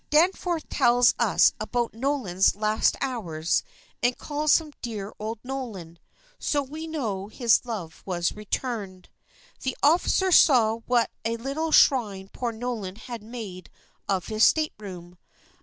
[0.09, 3.61] Danforth tells us about Nolan's last hours
[4.01, 5.99] and calls him "dear old Nolan,"
[6.39, 9.09] so we know his love was returned.
[9.61, 13.69] The officer saw what a little shrine poor Nolan had made
[14.09, 15.19] of his stateroom.